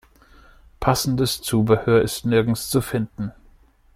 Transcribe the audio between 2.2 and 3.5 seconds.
nirgends zu finden.